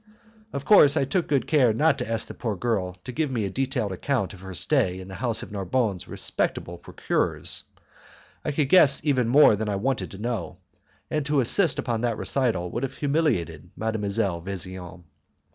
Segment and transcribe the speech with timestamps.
[0.51, 3.45] Of course, I took good care not to ask the poor girl to give me
[3.45, 7.61] a detailed account of her stay in the house of Narbonne's respectable procuress;
[8.43, 10.57] I could guess even more than I wanted to know,
[11.11, 14.43] and to insist upon that recital would have humiliated Mdlle.
[14.43, 15.03] Vesian.